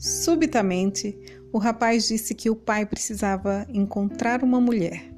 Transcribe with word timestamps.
Subitamente, 0.00 1.14
o 1.52 1.58
rapaz 1.58 2.08
disse 2.08 2.34
que 2.34 2.48
o 2.48 2.56
pai 2.56 2.86
precisava 2.86 3.66
encontrar 3.68 4.42
uma 4.42 4.58
mulher. 4.58 5.12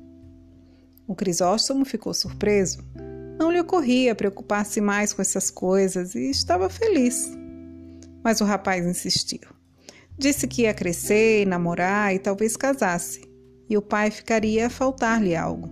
O 1.06 1.14
Crisóstomo 1.14 1.84
ficou 1.84 2.12
surpreso. 2.12 2.84
Não 3.38 3.52
lhe 3.52 3.60
ocorria 3.60 4.12
preocupar-se 4.12 4.80
mais 4.80 5.12
com 5.12 5.22
essas 5.22 5.52
coisas 5.52 6.16
e 6.16 6.28
estava 6.28 6.68
feliz. 6.68 7.30
Mas 8.24 8.40
o 8.40 8.44
rapaz 8.44 8.84
insistiu. 8.84 9.48
Disse 10.18 10.48
que 10.48 10.62
ia 10.62 10.74
crescer, 10.74 11.46
namorar 11.46 12.12
e 12.12 12.18
talvez 12.18 12.56
casasse, 12.56 13.22
e 13.70 13.76
o 13.76 13.82
pai 13.82 14.10
ficaria 14.10 14.66
a 14.66 14.70
faltar-lhe 14.70 15.36
algo. 15.36 15.70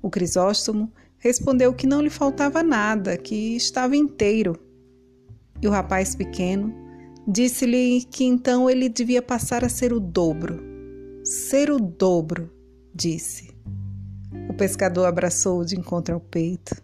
O 0.00 0.08
Crisóstomo 0.08 0.92
respondeu 1.18 1.74
que 1.74 1.88
não 1.88 2.00
lhe 2.00 2.10
faltava 2.10 2.62
nada, 2.62 3.16
que 3.16 3.56
estava 3.56 3.96
inteiro. 3.96 4.56
E 5.60 5.66
o 5.66 5.72
rapaz 5.72 6.14
pequeno 6.14 6.88
disse-lhe 7.26 8.04
que 8.04 8.24
então 8.24 8.68
ele 8.68 8.88
devia 8.88 9.22
passar 9.22 9.64
a 9.64 9.68
ser 9.68 9.92
o 9.92 10.00
dobro. 10.00 10.60
Ser 11.24 11.70
o 11.70 11.78
dobro, 11.78 12.50
disse. 12.94 13.50
O 14.48 14.54
pescador 14.54 15.06
abraçou-o 15.06 15.64
de 15.64 15.78
encontro 15.78 16.14
ao 16.14 16.20
peito. 16.20 16.74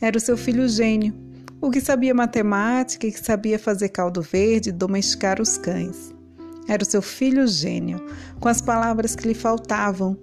Era 0.00 0.16
o 0.16 0.20
seu 0.20 0.36
filho 0.36 0.68
gênio, 0.68 1.14
o 1.60 1.70
que 1.70 1.80
sabia 1.80 2.14
matemática 2.14 3.06
e 3.06 3.12
que 3.12 3.20
sabia 3.20 3.58
fazer 3.58 3.90
caldo 3.90 4.22
verde 4.22 4.70
e 4.70 4.72
domesticar 4.72 5.40
os 5.40 5.58
cães. 5.58 6.14
Era 6.68 6.82
o 6.82 6.86
seu 6.86 7.02
filho 7.02 7.46
gênio, 7.46 8.00
com 8.38 8.48
as 8.48 8.62
palavras 8.62 9.16
que 9.16 9.26
lhe 9.26 9.34
faltavam, 9.34 10.16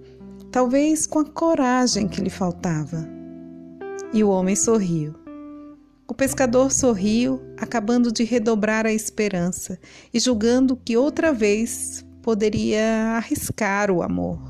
talvez 0.50 1.06
com 1.06 1.18
a 1.18 1.24
coragem 1.24 2.08
que 2.08 2.20
lhe 2.20 2.30
faltava. 2.30 3.06
E 4.12 4.24
o 4.24 4.30
homem 4.30 4.56
sorriu. 4.56 5.14
O 6.10 6.14
pescador 6.14 6.72
sorriu, 6.72 7.42
acabando 7.58 8.10
de 8.10 8.24
redobrar 8.24 8.86
a 8.86 8.92
esperança 8.92 9.78
e 10.12 10.18
julgando 10.18 10.74
que 10.74 10.96
outra 10.96 11.34
vez 11.34 12.02
poderia 12.22 13.18
arriscar 13.18 13.90
o 13.90 14.02
amor. 14.02 14.40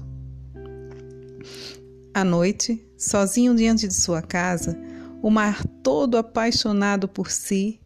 À 2.15 2.23
noite, 2.23 2.89
sozinho 2.97 3.57
diante 3.57 3.89
de 3.89 3.95
sua 3.95 4.23
casa, 4.23 4.79
o 5.21 5.31
mar 5.31 5.67
todo 5.83 6.17
apaixonado 6.17 7.09
por 7.09 7.29
si, 7.29 7.81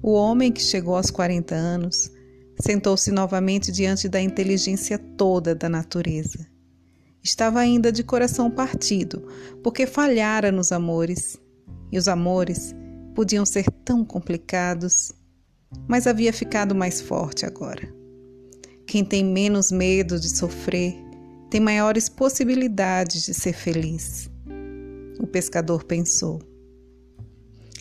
o 0.00 0.12
homem 0.12 0.52
que 0.52 0.62
chegou 0.62 0.94
aos 0.94 1.10
40 1.10 1.56
anos, 1.56 2.12
sentou-se 2.60 3.10
novamente 3.10 3.72
diante 3.72 4.08
da 4.08 4.20
inteligência 4.20 4.96
toda 4.96 5.56
da 5.56 5.68
natureza. 5.68 6.46
Estava 7.22 7.58
ainda 7.58 7.90
de 7.90 8.04
coração 8.04 8.48
partido, 8.48 9.26
porque 9.62 9.86
falhara 9.86 10.52
nos 10.52 10.70
amores, 10.70 11.36
e 11.90 11.98
os 11.98 12.06
amores 12.06 12.74
podiam 13.18 13.44
ser 13.44 13.68
tão 13.84 14.04
complicados, 14.04 15.12
mas 15.88 16.06
havia 16.06 16.32
ficado 16.32 16.72
mais 16.72 17.00
forte 17.00 17.44
agora. 17.44 17.92
Quem 18.86 19.04
tem 19.04 19.24
menos 19.24 19.72
medo 19.72 20.20
de 20.20 20.28
sofrer 20.28 20.94
tem 21.50 21.60
maiores 21.60 22.08
possibilidades 22.08 23.24
de 23.24 23.34
ser 23.34 23.54
feliz. 23.54 24.30
O 25.18 25.26
pescador 25.26 25.82
pensou. 25.82 26.40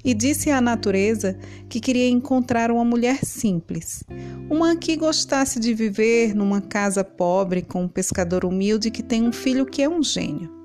E 0.03 0.11
disse 0.15 0.49
à 0.49 0.59
natureza 0.59 1.38
que 1.69 1.80
queria 1.80 2.09
encontrar 2.09 2.71
uma 2.71 2.83
mulher 2.83 3.23
simples, 3.23 4.03
uma 4.49 4.75
que 4.75 4.95
gostasse 4.95 5.59
de 5.59 5.71
viver 5.71 6.33
numa 6.33 6.61
casa 6.61 7.03
pobre 7.03 7.61
com 7.61 7.83
um 7.83 7.88
pescador 7.88 8.43
humilde 8.43 8.89
que 8.89 9.03
tem 9.03 9.21
um 9.21 9.31
filho 9.31 9.67
que 9.67 9.83
é 9.83 9.88
um 9.88 10.02
gênio. 10.02 10.56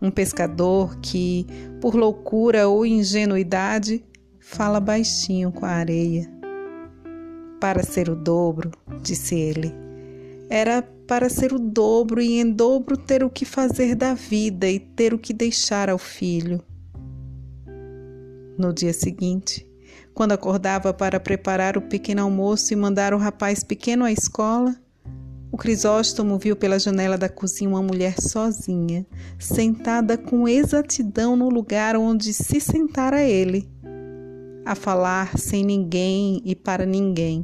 Um 0.00 0.10
pescador 0.10 0.96
que, 1.00 1.46
por 1.80 1.94
loucura 1.94 2.68
ou 2.68 2.86
ingenuidade, 2.86 4.04
fala 4.38 4.78
baixinho 4.80 5.50
com 5.50 5.66
a 5.66 5.70
areia. 5.70 6.30
Para 7.60 7.82
ser 7.82 8.08
o 8.08 8.14
dobro, 8.14 8.70
disse 9.02 9.34
ele, 9.34 9.74
era 10.48 10.82
para 11.06 11.28
ser 11.28 11.52
o 11.52 11.58
dobro 11.58 12.20
e 12.20 12.38
em 12.38 12.50
dobro 12.50 12.96
ter 12.96 13.24
o 13.24 13.30
que 13.30 13.44
fazer 13.44 13.94
da 13.94 14.14
vida 14.14 14.68
e 14.68 14.78
ter 14.78 15.12
o 15.12 15.18
que 15.18 15.32
deixar 15.32 15.90
ao 15.90 15.98
filho. 15.98 16.62
No 18.56 18.72
dia 18.72 18.92
seguinte, 18.92 19.68
quando 20.14 20.32
acordava 20.32 20.92
para 20.92 21.20
preparar 21.20 21.76
o 21.76 21.82
pequeno 21.82 22.22
almoço 22.22 22.72
e 22.72 22.76
mandar 22.76 23.14
o 23.14 23.18
rapaz 23.18 23.62
pequeno 23.62 24.04
à 24.04 24.12
escola, 24.12 24.74
Crisóstomo 25.58 26.38
viu 26.38 26.54
pela 26.54 26.78
janela 26.78 27.18
da 27.18 27.28
cozinha 27.28 27.68
uma 27.68 27.82
mulher 27.82 28.14
sozinha, 28.20 29.04
sentada 29.40 30.16
com 30.16 30.48
exatidão 30.48 31.34
no 31.34 31.48
lugar 31.48 31.96
onde 31.96 32.32
se 32.32 32.60
sentara 32.60 33.24
ele, 33.24 33.68
a 34.64 34.76
falar 34.76 35.36
sem 35.36 35.64
ninguém 35.64 36.40
e 36.44 36.54
para 36.54 36.86
ninguém. 36.86 37.42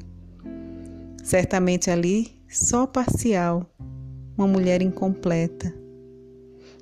Certamente 1.24 1.90
ali, 1.90 2.40
só 2.48 2.86
parcial, 2.86 3.68
uma 4.38 4.46
mulher 4.46 4.80
incompleta. 4.80 5.74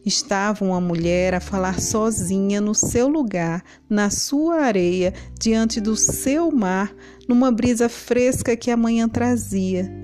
Estava 0.05 0.63
uma 0.67 0.83
mulher 0.83 1.33
a 1.33 1.41
falar 1.41 1.81
sozinha 1.81 2.61
no 2.61 2.75
seu 2.75 3.09
lugar, 3.09 3.65
na 3.89 4.11
sua 4.11 4.57
areia, 4.57 5.15
diante 5.41 5.81
do 5.81 5.97
seu 5.97 6.53
mar, 6.53 6.95
numa 7.27 7.51
brisa 7.51 7.89
fresca 7.89 8.55
que 8.55 8.71
a 8.71 8.77
manhã 8.77 9.09
trazia 9.09 10.02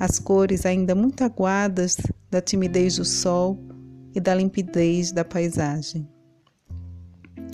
as 0.00 0.18
cores 0.18 0.64
ainda 0.64 0.94
muito 0.94 1.22
aguadas 1.22 1.98
da 2.30 2.40
timidez 2.40 2.96
do 2.96 3.04
sol 3.04 3.62
e 4.14 4.18
da 4.18 4.34
limpidez 4.34 5.12
da 5.12 5.22
paisagem. 5.22 6.08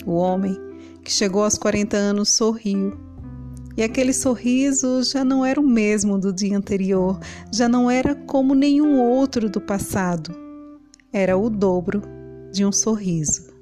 O 0.05 0.13
homem, 0.13 0.57
que 1.03 1.11
chegou 1.11 1.43
aos 1.43 1.57
40 1.57 1.97
anos, 1.97 2.29
sorriu. 2.29 2.97
E 3.75 3.83
aquele 3.83 4.13
sorriso 4.13 5.03
já 5.03 5.25
não 5.25 5.45
era 5.45 5.59
o 5.59 5.67
mesmo 5.67 6.17
do 6.17 6.31
dia 6.31 6.57
anterior, 6.57 7.19
já 7.53 7.67
não 7.67 7.91
era 7.91 8.15
como 8.15 8.55
nenhum 8.55 9.01
outro 9.01 9.49
do 9.49 9.59
passado. 9.59 10.33
Era 11.11 11.37
o 11.37 11.49
dobro 11.49 12.01
de 12.51 12.65
um 12.65 12.71
sorriso. 12.71 13.56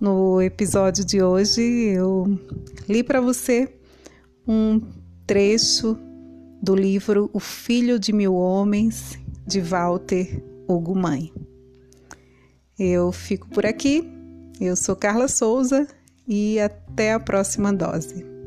No 0.00 0.40
episódio 0.40 1.04
de 1.04 1.20
hoje, 1.20 1.60
eu 1.60 2.38
li 2.88 3.02
para 3.02 3.20
você 3.20 3.68
um 4.46 4.80
trecho 5.26 5.98
do 6.62 6.76
livro 6.76 7.28
O 7.32 7.40
Filho 7.40 7.98
de 7.98 8.12
Mil 8.12 8.32
Homens, 8.36 9.18
de 9.44 9.60
Walter 9.60 10.40
Hugo 10.68 10.96
Mãe. 10.96 11.32
Eu 12.78 13.10
fico 13.10 13.48
por 13.48 13.66
aqui, 13.66 14.08
eu 14.60 14.76
sou 14.76 14.94
Carla 14.94 15.26
Souza 15.26 15.88
e 16.28 16.60
até 16.60 17.12
a 17.12 17.18
próxima 17.18 17.72
dose. 17.72 18.37